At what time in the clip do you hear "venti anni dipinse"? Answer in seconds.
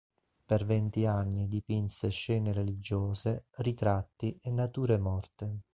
0.65-2.09